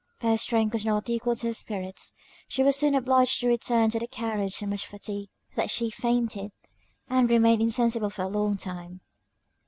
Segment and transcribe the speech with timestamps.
[0.19, 2.11] But her strength was not equal to her spirits;
[2.47, 6.51] she was soon obliged to return to the carriage so much fatigued, that she fainted,
[7.07, 9.01] and remained insensible a long time.